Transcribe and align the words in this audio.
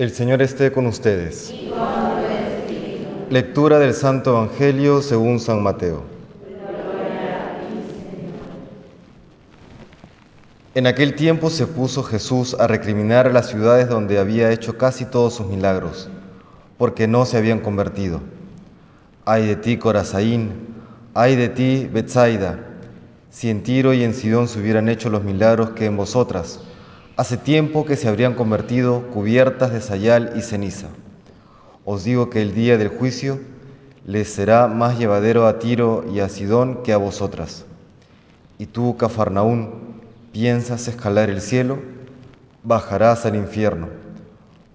El 0.00 0.12
Señor 0.12 0.40
esté 0.40 0.72
con 0.72 0.86
ustedes. 0.86 1.52
Lectura 3.28 3.78
del 3.78 3.92
Santo 3.92 4.30
Evangelio 4.30 5.02
según 5.02 5.38
San 5.38 5.62
Mateo. 5.62 6.04
En 10.74 10.86
aquel 10.86 11.14
tiempo 11.16 11.50
se 11.50 11.66
puso 11.66 12.02
Jesús 12.02 12.56
a 12.58 12.66
recriminar 12.66 13.26
a 13.26 13.30
las 13.30 13.50
ciudades 13.50 13.90
donde 13.90 14.18
había 14.18 14.50
hecho 14.52 14.78
casi 14.78 15.04
todos 15.04 15.34
sus 15.34 15.48
milagros, 15.48 16.08
porque 16.78 17.06
no 17.06 17.26
se 17.26 17.36
habían 17.36 17.60
convertido. 17.60 18.22
Ay 19.26 19.48
de 19.48 19.56
ti, 19.56 19.76
Corazaín, 19.76 20.52
ay 21.12 21.36
de 21.36 21.50
ti, 21.50 21.90
Betsaida, 21.92 22.58
si 23.28 23.50
en 23.50 23.62
Tiro 23.62 23.92
y 23.92 24.02
en 24.02 24.14
Sidón 24.14 24.48
se 24.48 24.60
hubieran 24.60 24.88
hecho 24.88 25.10
los 25.10 25.24
milagros 25.24 25.72
que 25.72 25.84
en 25.84 25.98
vosotras, 25.98 26.60
hace 27.20 27.36
tiempo 27.36 27.84
que 27.84 27.96
se 27.96 28.08
habrían 28.08 28.32
convertido 28.32 29.02
cubiertas 29.08 29.74
de 29.74 29.82
sayal 29.82 30.32
y 30.36 30.40
ceniza. 30.40 30.86
Os 31.84 32.02
digo 32.02 32.30
que 32.30 32.40
el 32.40 32.54
día 32.54 32.78
del 32.78 32.88
juicio 32.88 33.38
les 34.06 34.32
será 34.32 34.68
más 34.68 34.98
llevadero 34.98 35.46
a 35.46 35.58
Tiro 35.58 36.02
y 36.10 36.20
a 36.20 36.30
Sidón 36.30 36.82
que 36.82 36.94
a 36.94 36.96
vosotras. 36.96 37.66
Y 38.56 38.64
tú, 38.64 38.96
Cafarnaún, 38.96 40.00
piensas 40.32 40.88
escalar 40.88 41.28
el 41.28 41.42
cielo, 41.42 41.80
bajarás 42.62 43.26
al 43.26 43.36
infierno, 43.36 43.90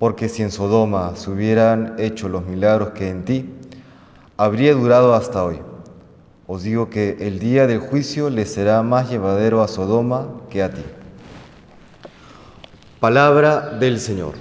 porque 0.00 0.28
si 0.28 0.42
en 0.42 0.50
Sodoma 0.50 1.14
se 1.14 1.30
hubieran 1.30 1.94
hecho 1.98 2.28
los 2.28 2.44
milagros 2.44 2.90
que 2.90 3.08
en 3.08 3.24
ti, 3.24 3.54
habría 4.36 4.74
durado 4.74 5.14
hasta 5.14 5.44
hoy. 5.44 5.60
Os 6.48 6.64
digo 6.64 6.90
que 6.90 7.18
el 7.20 7.38
día 7.38 7.68
del 7.68 7.78
juicio 7.78 8.30
le 8.30 8.46
será 8.46 8.82
más 8.82 9.10
llevadero 9.10 9.62
a 9.62 9.68
Sodoma 9.68 10.26
que 10.50 10.64
a 10.64 10.72
ti. 10.72 10.82
Palabra 13.02 13.70
del 13.80 13.98
Señor. 13.98 14.34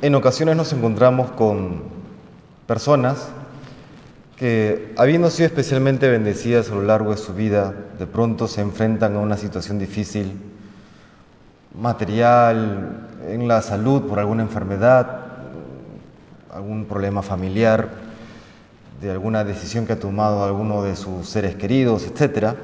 En 0.00 0.14
ocasiones 0.14 0.56
nos 0.56 0.72
encontramos 0.72 1.30
con 1.32 1.82
personas 2.66 3.28
que, 4.38 4.94
habiendo 4.96 5.28
sido 5.28 5.46
especialmente 5.48 6.08
bendecidas 6.08 6.70
a 6.70 6.74
lo 6.74 6.84
largo 6.84 7.10
de 7.10 7.18
su 7.18 7.34
vida, 7.34 7.74
de 7.98 8.06
pronto 8.06 8.48
se 8.48 8.62
enfrentan 8.62 9.16
a 9.16 9.18
una 9.18 9.36
situación 9.36 9.78
difícil, 9.78 10.40
material, 11.78 13.08
en 13.28 13.46
la 13.46 13.60
salud 13.60 14.08
por 14.08 14.18
alguna 14.18 14.42
enfermedad, 14.44 15.20
algún 16.50 16.86
problema 16.86 17.20
familiar, 17.20 17.90
de 19.02 19.10
alguna 19.10 19.42
decisión 19.42 19.84
que 19.84 19.94
ha 19.94 19.98
tomado 19.98 20.44
alguno 20.44 20.84
de 20.84 20.94
sus 20.94 21.28
seres 21.28 21.56
queridos, 21.56 22.06
etc. 22.06 22.54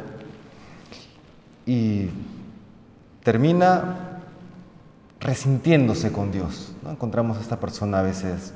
Y 1.67 2.11
termina 3.25 4.21
resintiéndose 5.19 6.13
con 6.13 6.31
Dios. 6.31 6.73
¿no? 6.85 6.93
Encontramos 6.93 7.39
a 7.39 7.41
esta 7.41 7.59
persona 7.59 7.99
a 7.99 8.03
veces 8.03 8.53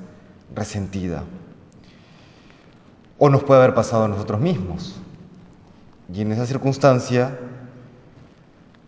resentida. 0.54 1.24
O 3.18 3.28
nos 3.28 3.42
puede 3.42 3.60
haber 3.60 3.74
pasado 3.74 4.04
a 4.04 4.08
nosotros 4.08 4.40
mismos. 4.40 4.94
Y 6.14 6.20
en 6.20 6.30
esa 6.30 6.46
circunstancia 6.46 7.36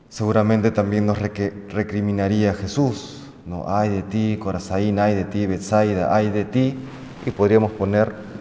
seguramente 0.08 0.70
también 0.70 1.04
nos 1.04 1.18
recriminaría 1.18 2.54
Jesús. 2.54 3.24
¿no? 3.44 3.64
Ay 3.66 3.88
de 3.88 4.02
ti, 4.02 4.38
Corazaín, 4.40 5.00
ay 5.00 5.16
de 5.16 5.24
ti, 5.24 5.46
Betsaida, 5.46 6.14
ay 6.14 6.30
de 6.30 6.44
ti. 6.44 6.78
Y 7.26 7.32
podríamos 7.32 7.72
poner 7.72 8.33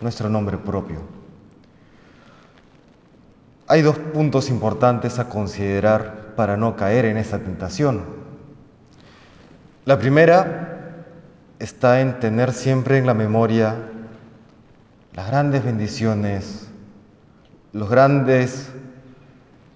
nuestro 0.00 0.28
nombre 0.28 0.58
propio. 0.58 1.00
Hay 3.66 3.82
dos 3.82 3.98
puntos 3.98 4.50
importantes 4.50 5.18
a 5.18 5.28
considerar 5.28 6.34
para 6.36 6.56
no 6.56 6.74
caer 6.76 7.04
en 7.04 7.16
esta 7.16 7.38
tentación. 7.38 8.02
La 9.84 9.98
primera 9.98 11.06
está 11.58 12.00
en 12.00 12.18
tener 12.18 12.52
siempre 12.52 12.98
en 12.98 13.06
la 13.06 13.14
memoria 13.14 13.76
las 15.12 15.26
grandes 15.28 15.64
bendiciones, 15.64 16.68
los 17.72 17.88
grandes 17.88 18.70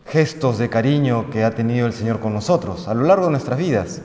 gestos 0.06 0.58
de 0.58 0.68
cariño 0.68 1.30
que 1.30 1.44
ha 1.44 1.52
tenido 1.52 1.86
el 1.86 1.92
Señor 1.92 2.20
con 2.20 2.34
nosotros 2.34 2.88
a 2.88 2.94
lo 2.94 3.04
largo 3.04 3.26
de 3.26 3.32
nuestras 3.32 3.58
vidas. 3.58 4.02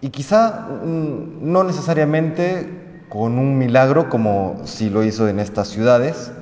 Y 0.00 0.10
quizá 0.10 0.68
mm, 0.68 1.52
no 1.52 1.64
necesariamente 1.64 2.83
con 3.08 3.38
un 3.38 3.58
milagro 3.58 4.08
como 4.08 4.62
si 4.64 4.90
lo 4.90 5.04
hizo 5.04 5.28
en 5.28 5.40
estas 5.40 5.68
ciudades 5.68 6.32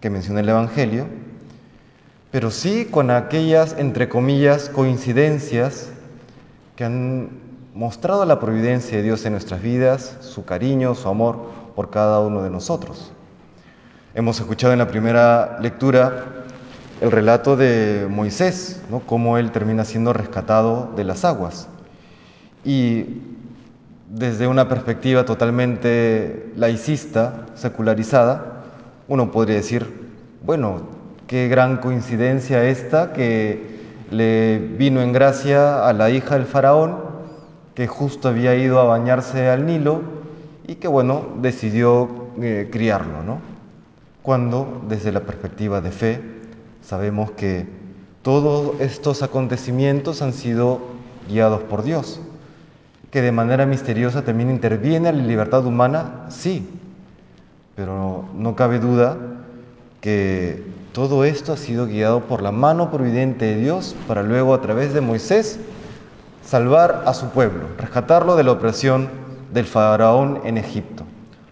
que 0.00 0.10
menciona 0.10 0.40
el 0.40 0.48
Evangelio, 0.48 1.06
pero 2.30 2.50
sí 2.50 2.86
con 2.90 3.10
aquellas, 3.10 3.76
entre 3.78 4.08
comillas, 4.08 4.68
coincidencias 4.68 5.90
que 6.76 6.84
han 6.84 7.30
mostrado 7.74 8.24
la 8.24 8.40
providencia 8.40 8.96
de 8.96 9.02
Dios 9.02 9.24
en 9.24 9.32
nuestras 9.32 9.62
vidas, 9.62 10.16
su 10.20 10.44
cariño, 10.44 10.94
su 10.94 11.08
amor 11.08 11.50
por 11.74 11.90
cada 11.90 12.20
uno 12.20 12.42
de 12.42 12.50
nosotros. 12.50 13.12
Hemos 14.14 14.38
escuchado 14.38 14.72
en 14.72 14.78
la 14.78 14.88
primera 14.88 15.58
lectura 15.60 16.44
el 17.00 17.10
relato 17.10 17.56
de 17.56 18.06
Moisés, 18.08 18.80
¿no? 18.90 19.00
cómo 19.00 19.38
él 19.38 19.50
termina 19.50 19.84
siendo 19.84 20.12
rescatado 20.12 20.92
de 20.96 21.04
las 21.04 21.24
aguas. 21.24 21.68
Y 22.64 23.06
desde 24.14 24.46
una 24.46 24.68
perspectiva 24.68 25.24
totalmente 25.24 26.52
laicista, 26.54 27.46
secularizada, 27.56 28.62
uno 29.08 29.32
podría 29.32 29.56
decir, 29.56 30.12
bueno, 30.44 30.82
qué 31.26 31.48
gran 31.48 31.78
coincidencia 31.78 32.64
esta 32.64 33.12
que 33.12 33.74
le 34.12 34.58
vino 34.58 35.02
en 35.02 35.12
gracia 35.12 35.88
a 35.88 35.92
la 35.92 36.10
hija 36.10 36.36
del 36.36 36.46
faraón, 36.46 36.96
que 37.74 37.88
justo 37.88 38.28
había 38.28 38.54
ido 38.54 38.78
a 38.78 38.84
bañarse 38.84 39.48
al 39.48 39.66
Nilo 39.66 40.02
y 40.68 40.76
que, 40.76 40.86
bueno, 40.86 41.26
decidió 41.42 42.28
eh, 42.40 42.68
criarlo, 42.70 43.24
¿no? 43.24 43.40
Cuando, 44.22 44.84
desde 44.88 45.10
la 45.10 45.20
perspectiva 45.20 45.80
de 45.80 45.90
fe, 45.90 46.20
sabemos 46.82 47.32
que 47.32 47.66
todos 48.22 48.80
estos 48.80 49.24
acontecimientos 49.24 50.22
han 50.22 50.32
sido 50.32 50.80
guiados 51.28 51.62
por 51.64 51.82
Dios 51.82 52.20
que 53.14 53.22
de 53.22 53.30
manera 53.30 53.64
misteriosa 53.64 54.22
también 54.22 54.50
interviene 54.50 55.12
la 55.12 55.22
libertad 55.22 55.64
humana, 55.64 56.24
sí, 56.30 56.68
pero 57.76 58.24
no 58.34 58.56
cabe 58.56 58.80
duda 58.80 59.16
que 60.00 60.64
todo 60.90 61.24
esto 61.24 61.52
ha 61.52 61.56
sido 61.56 61.86
guiado 61.86 62.22
por 62.22 62.42
la 62.42 62.50
mano 62.50 62.90
providente 62.90 63.44
de 63.44 63.54
Dios 63.54 63.94
para 64.08 64.24
luego 64.24 64.52
a 64.52 64.60
través 64.60 64.92
de 64.92 65.00
Moisés 65.00 65.60
salvar 66.44 67.04
a 67.06 67.14
su 67.14 67.28
pueblo, 67.28 67.68
rescatarlo 67.78 68.34
de 68.34 68.42
la 68.42 68.50
opresión 68.50 69.08
del 69.52 69.66
faraón 69.66 70.40
en 70.42 70.58
Egipto. 70.58 71.04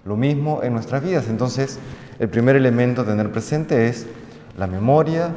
Lo 0.04 0.16
mismo 0.16 0.64
en 0.64 0.72
nuestras 0.72 1.04
vidas. 1.04 1.28
Entonces, 1.28 1.78
el 2.18 2.28
primer 2.28 2.56
elemento 2.56 3.02
a 3.02 3.04
tener 3.04 3.30
presente 3.30 3.86
es 3.86 4.08
la 4.58 4.66
memoria 4.66 5.30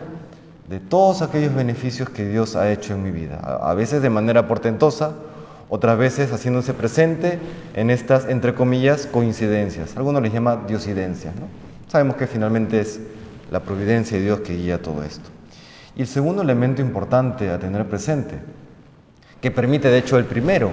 de 0.69 0.79
todos 0.79 1.21
aquellos 1.21 1.53
beneficios 1.53 2.09
que 2.09 2.27
Dios 2.27 2.55
ha 2.55 2.71
hecho 2.71 2.95
en 2.95 3.03
mi 3.03 3.11
vida, 3.11 3.59
a 3.61 3.75
veces 3.75 4.01
de 4.01 4.09
manera 4.09 4.47
portentosa, 4.47 5.13
otras 5.69 5.97
veces 5.97 6.31
haciéndose 6.31 6.73
presente 6.73 7.39
en 7.73 7.89
estas, 7.89 8.27
entre 8.27 8.53
comillas, 8.53 9.07
coincidencias. 9.07 9.97
Algunos 9.97 10.21
les 10.21 10.33
llama 10.33 10.63
diosidencias. 10.67 11.33
Sabemos 11.87 12.15
que 12.15 12.27
finalmente 12.27 12.79
es 12.79 12.99
la 13.51 13.61
providencia 13.61 14.17
de 14.17 14.23
Dios 14.23 14.39
que 14.41 14.55
guía 14.55 14.81
todo 14.81 15.03
esto. 15.03 15.29
Y 15.95 16.01
el 16.01 16.07
segundo 16.07 16.41
elemento 16.41 16.81
importante 16.81 17.49
a 17.49 17.59
tener 17.59 17.87
presente, 17.87 18.35
que 19.41 19.51
permite 19.51 19.89
de 19.89 19.97
hecho 19.97 20.17
el 20.17 20.25
primero, 20.25 20.71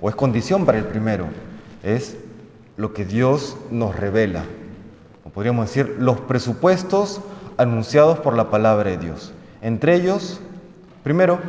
o 0.00 0.08
es 0.08 0.14
condición 0.14 0.64
para 0.64 0.78
el 0.78 0.84
primero, 0.84 1.26
es 1.82 2.16
lo 2.76 2.92
que 2.92 3.04
Dios 3.04 3.56
nos 3.70 3.96
revela, 3.96 4.44
podríamos 5.34 5.66
decir 5.66 5.96
los 5.98 6.20
presupuestos 6.20 7.20
anunciados 7.56 8.20
por 8.20 8.36
la 8.36 8.50
palabra 8.50 8.90
de 8.90 8.98
Dios. 8.98 9.32
Entre 9.62 9.96
ellos, 9.96 10.40
primero, 11.02 11.40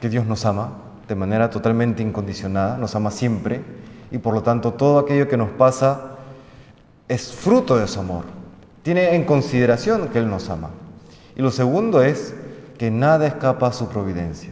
que 0.00 0.08
Dios 0.08 0.26
nos 0.26 0.44
ama, 0.44 0.72
de 1.08 1.14
manera 1.14 1.50
totalmente 1.50 2.02
incondicionada, 2.02 2.78
nos 2.78 2.94
ama 2.94 3.10
siempre 3.10 3.62
y 4.10 4.18
por 4.18 4.34
lo 4.34 4.42
tanto 4.42 4.72
todo 4.72 4.98
aquello 4.98 5.28
que 5.28 5.36
nos 5.36 5.50
pasa 5.50 6.16
es 7.08 7.32
fruto 7.32 7.76
de 7.76 7.86
su 7.86 8.00
amor. 8.00 8.24
Tiene 8.82 9.14
en 9.14 9.24
consideración 9.24 10.08
que 10.08 10.18
Él 10.18 10.28
nos 10.28 10.50
ama. 10.50 10.70
Y 11.36 11.42
lo 11.42 11.50
segundo 11.50 12.02
es 12.02 12.34
que 12.78 12.90
nada 12.90 13.26
escapa 13.26 13.68
a 13.68 13.72
su 13.72 13.88
providencia. 13.88 14.50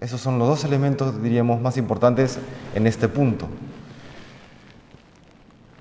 Esos 0.00 0.20
son 0.20 0.38
los 0.38 0.48
dos 0.48 0.64
elementos, 0.64 1.22
diríamos, 1.22 1.60
más 1.60 1.76
importantes 1.76 2.38
en 2.74 2.86
este 2.86 3.08
punto. 3.08 3.48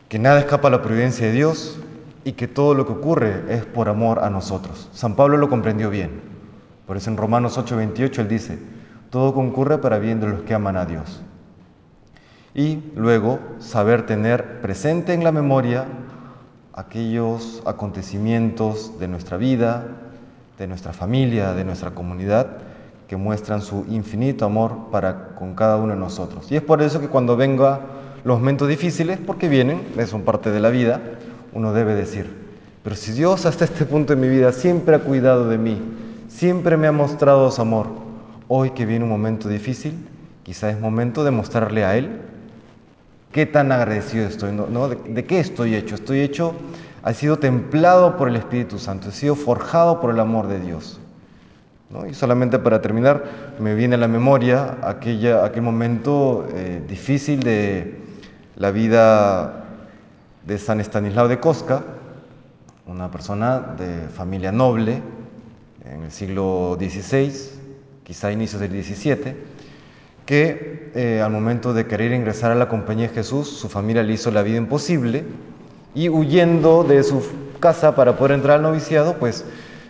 Que 0.09 0.19
nada 0.19 0.39
escapa 0.39 0.69
a 0.69 0.71
la 0.71 0.81
providencia 0.81 1.27
de 1.27 1.33
Dios 1.33 1.79
y 2.23 2.33
que 2.33 2.47
todo 2.47 2.73
lo 2.73 2.85
que 2.85 2.93
ocurre 2.93 3.43
es 3.49 3.65
por 3.65 3.89
amor 3.89 4.19
a 4.23 4.29
nosotros. 4.29 4.89
San 4.93 5.15
Pablo 5.15 5.37
lo 5.37 5.49
comprendió 5.49 5.89
bien. 5.89 6.21
Por 6.87 6.97
eso 6.97 7.09
en 7.09 7.17
Romanos 7.17 7.57
8:28 7.57 8.19
él 8.19 8.27
dice, 8.27 8.59
todo 9.09 9.33
concurre 9.33 9.77
para 9.77 9.99
bien 9.99 10.19
de 10.19 10.27
los 10.27 10.41
que 10.41 10.53
aman 10.53 10.77
a 10.77 10.85
Dios. 10.85 11.21
Y 12.53 12.79
luego 12.95 13.39
saber 13.59 14.05
tener 14.05 14.61
presente 14.61 15.13
en 15.13 15.23
la 15.23 15.31
memoria 15.31 15.85
aquellos 16.73 17.61
acontecimientos 17.65 18.99
de 18.99 19.07
nuestra 19.07 19.37
vida, 19.37 19.85
de 20.57 20.67
nuestra 20.67 20.93
familia, 20.93 21.53
de 21.53 21.63
nuestra 21.63 21.91
comunidad, 21.91 22.57
que 23.07 23.15
muestran 23.15 23.61
su 23.61 23.85
infinito 23.89 24.45
amor 24.45 24.89
para 24.91 25.35
con 25.35 25.55
cada 25.55 25.77
uno 25.77 25.93
de 25.93 25.99
nosotros. 25.99 26.51
Y 26.51 26.55
es 26.55 26.61
por 26.61 26.81
eso 26.81 26.99
que 26.99 27.07
cuando 27.07 27.37
venga 27.37 27.79
los 28.23 28.39
momentos 28.39 28.67
difíciles, 28.67 29.19
porque 29.25 29.47
vienen, 29.47 29.81
son 30.07 30.23
parte 30.23 30.51
de 30.51 30.59
la 30.59 30.69
vida, 30.69 30.99
uno 31.53 31.73
debe 31.73 31.95
decir, 31.95 32.29
pero 32.83 32.95
si 32.95 33.11
Dios 33.11 33.45
hasta 33.45 33.65
este 33.65 33.85
punto 33.85 34.15
de 34.15 34.21
mi 34.21 34.27
vida 34.27 34.51
siempre 34.51 34.95
ha 34.95 34.99
cuidado 34.99 35.47
de 35.47 35.57
mí, 35.57 35.81
siempre 36.27 36.75
me 36.77 36.87
ha 36.87 36.91
mostrado 36.91 37.49
su 37.51 37.61
amor, 37.61 37.87
hoy 38.47 38.71
que 38.71 38.85
viene 38.85 39.03
un 39.03 39.09
momento 39.09 39.49
difícil, 39.49 39.93
quizá 40.43 40.69
es 40.69 40.79
momento 40.79 41.23
de 41.23 41.31
mostrarle 41.31 41.83
a 41.83 41.97
Él 41.97 42.21
qué 43.31 43.45
tan 43.45 43.71
agradecido 43.71 44.27
estoy, 44.27 44.51
¿no? 44.53 44.89
¿De, 44.89 45.25
qué 45.25 45.39
estoy 45.39 45.75
hecho? 45.75 45.95
Estoy 45.95 46.21
hecho, 46.21 46.53
ha 47.03 47.13
sido 47.13 47.37
templado 47.37 48.17
por 48.17 48.29
el 48.29 48.35
Espíritu 48.35 48.79
Santo, 48.79 49.09
he 49.09 49.11
sido 49.11 49.35
forjado 49.35 49.99
por 49.99 50.11
el 50.11 50.19
amor 50.19 50.47
de 50.47 50.59
Dios. 50.59 50.99
Y 52.09 52.13
solamente 52.13 52.59
para 52.59 52.81
terminar, 52.81 53.23
me 53.59 53.73
viene 53.73 53.95
a 53.95 53.97
la 53.97 54.07
memoria 54.07 54.77
aquella, 54.81 55.45
aquel 55.45 55.61
momento 55.61 56.45
eh, 56.53 56.83
difícil 56.87 57.41
de 57.41 58.01
la 58.57 58.71
vida 58.71 59.65
de 60.45 60.57
San 60.57 60.81
Estanislao 60.81 61.27
de 61.27 61.39
Cosca, 61.39 61.83
una 62.87 63.11
persona 63.11 63.59
de 63.77 64.07
familia 64.09 64.51
noble 64.51 65.01
en 65.85 66.03
el 66.03 66.11
siglo 66.11 66.77
XVI, 66.79 67.31
quizá 68.07 68.31
inicios 68.31 68.61
del 68.61 68.71
XVII, 68.71 69.35
que 70.25 70.91
eh, 70.95 71.21
al 71.21 71.29
momento 71.29 71.73
de 71.73 71.87
querer 71.87 72.13
ingresar 72.13 72.51
a 72.51 72.55
la 72.55 72.69
compañía 72.69 73.09
de 73.09 73.13
Jesús, 73.13 73.49
su 73.49 73.67
familia 73.67 74.01
le 74.01 74.13
hizo 74.13 74.31
la 74.31 74.43
vida 74.43 74.55
imposible 74.55 75.25
y 75.93 76.07
huyendo 76.07 76.85
de 76.85 77.03
su 77.03 77.21
casa 77.59 77.95
para 77.95 78.15
poder 78.15 78.31
entrar 78.31 78.55
al 78.55 78.61
noviciado, 78.61 79.17
pues 79.17 79.43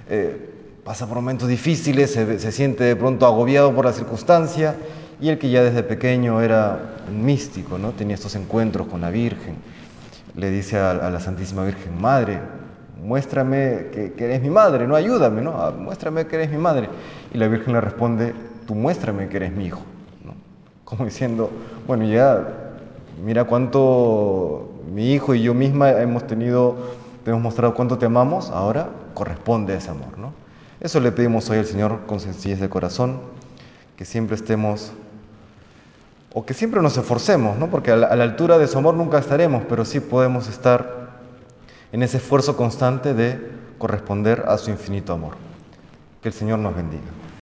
eh, 0.09 0.49
pasa 0.83 1.05
por 1.05 1.17
momentos 1.17 1.47
difíciles, 1.47 2.09
se, 2.09 2.51
siente 2.51 2.85
de 2.85 2.95
pronto 2.95 3.27
agobiado 3.27 3.75
por 3.75 3.85
la 3.85 3.93
circunstancia 3.93 4.73
y 5.21 5.29
el 5.29 5.37
que 5.37 5.51
ya 5.51 5.61
desde 5.61 5.83
pequeño 5.83 6.41
era 6.41 6.95
místico, 7.11 7.77
¿no? 7.77 7.91
tenía 7.91 8.15
estos 8.15 8.33
encuentros 8.33 8.87
con 8.87 9.01
la 9.01 9.11
Virgen, 9.11 9.57
le 10.35 10.49
dice 10.49 10.79
a, 10.79 10.95
la 10.95 11.19
Santísima 11.19 11.63
Virgen, 11.63 12.01
Madre, 12.01 12.39
muéstrame 13.03 13.87
que, 13.91 14.13
eres 14.17 14.41
mi 14.41 14.49
madre, 14.49 14.87
no 14.87 14.95
ayúdame, 14.95 15.41
¿no? 15.41 15.51
Ah, 15.51 15.71
muéstrame 15.71 16.27
que 16.27 16.35
eres 16.35 16.49
mi 16.49 16.57
madre. 16.57 16.89
Y 17.33 17.37
la 17.37 17.47
Virgen 17.47 17.73
le 17.73 17.81
responde, 17.81 18.33
tú 18.65 18.75
muéstrame 18.75 19.27
que 19.29 19.37
eres 19.37 19.51
mi 19.51 19.65
hijo, 19.65 19.81
¿no? 20.23 20.33
como 20.83 21.05
diciendo, 21.05 21.49
bueno, 21.85 22.05
ya 22.05 22.47
mira 23.23 23.45
cuánto 23.45 24.71
mi 24.93 25.13
hijo 25.13 25.33
y 25.35 25.41
yo 25.41 25.53
misma 25.53 25.91
hemos 25.91 26.25
tenido, 26.27 26.75
te 27.23 27.31
hemos 27.31 27.41
mostrado 27.41 27.73
cuánto 27.73 27.97
te 27.97 28.05
amamos, 28.05 28.49
ahora 28.49 28.89
corresponde 29.13 29.75
ese 29.75 29.89
amor, 29.89 30.17
¿no? 30.17 30.31
Eso 30.79 30.99
le 30.99 31.11
pedimos 31.11 31.49
hoy 31.49 31.57
al 31.57 31.65
Señor 31.65 32.01
con 32.05 32.19
sencillez 32.19 32.59
de 32.59 32.69
corazón, 32.69 33.19
que 33.95 34.05
siempre 34.05 34.35
estemos, 34.35 34.91
o 36.33 36.45
que 36.45 36.53
siempre 36.53 36.81
nos 36.81 36.95
esforcemos, 36.97 37.57
¿no? 37.57 37.67
porque 37.67 37.91
a 37.91 37.95
a 37.95 38.15
la 38.15 38.23
altura 38.23 38.59
de 38.59 38.67
su 38.67 38.77
amor 38.77 38.93
nunca 38.93 39.17
estaremos, 39.17 39.63
pero 39.67 39.85
sí 39.85 39.99
podemos 39.99 40.47
estar 40.47 41.06
en 41.91 42.03
ese 42.03 42.17
esfuerzo 42.17 42.57
constante 42.57 43.13
de 43.13 43.51
corresponder 43.77 44.45
a 44.47 44.57
su 44.57 44.71
infinito 44.71 45.13
amor. 45.13 45.35
Que 46.21 46.29
el 46.29 46.33
Señor 46.33 46.59
nos 46.59 46.75
bendiga. 46.75 47.03